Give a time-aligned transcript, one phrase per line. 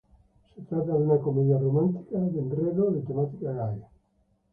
[0.55, 3.83] Se trata de una comedia romántica de enredo de temática gay.